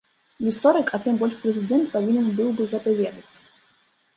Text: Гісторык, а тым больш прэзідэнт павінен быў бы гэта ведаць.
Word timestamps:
Гісторык, 0.45 0.87
а 0.95 0.99
тым 1.03 1.19
больш 1.19 1.35
прэзідэнт 1.43 1.91
павінен 1.97 2.33
быў 2.41 2.49
бы 2.61 2.67
гэта 2.73 2.95
ведаць. 3.03 3.29